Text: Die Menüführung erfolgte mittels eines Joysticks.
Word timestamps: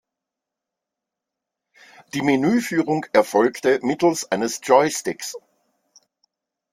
Die 2.15 2.23
Menüführung 2.23 3.05
erfolgte 3.13 3.79
mittels 3.85 4.25
eines 4.31 4.59
Joysticks. 4.63 5.37